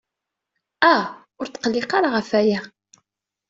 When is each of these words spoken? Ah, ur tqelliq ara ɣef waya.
Ah, 0.91 1.03
ur 1.39 1.47
tqelliq 1.47 1.91
ara 1.97 2.09
ɣef 2.15 2.29
waya. 2.33 2.59